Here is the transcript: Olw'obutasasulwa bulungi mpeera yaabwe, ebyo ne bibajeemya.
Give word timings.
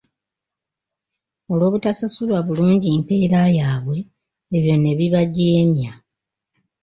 Olw'obutasasulwa 1.51 2.39
bulungi 2.47 2.87
mpeera 2.99 3.41
yaabwe, 3.57 3.97
ebyo 4.55 4.75
ne 4.77 4.91
bibajeemya. 4.97 5.91